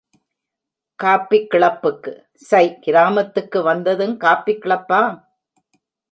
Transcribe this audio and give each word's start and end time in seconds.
Copy 0.99 1.47
கிளப்புக்கு 1.47 2.13
சை 2.35 2.63
கிராமத்துக்கு 2.79 3.59
வந்தும் 3.63 4.17
காப்பி 4.17 4.53
கிளப்பா? 4.53 5.01